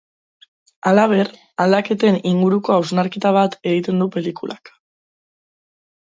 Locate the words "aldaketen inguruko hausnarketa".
1.65-3.33